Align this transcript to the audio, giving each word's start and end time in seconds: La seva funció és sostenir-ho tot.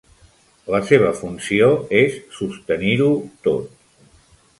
La 0.75 0.77
seva 0.85 1.11
funció 1.19 1.67
és 1.99 2.17
sostenir-ho 2.39 3.11
tot. 3.49 4.09